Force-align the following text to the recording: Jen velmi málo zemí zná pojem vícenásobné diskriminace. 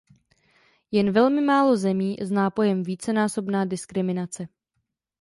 Jen 0.91 1.11
velmi 1.11 1.41
málo 1.41 1.77
zemí 1.77 2.15
zná 2.21 2.49
pojem 2.49 2.83
vícenásobné 2.83 3.65
diskriminace. 3.65 4.47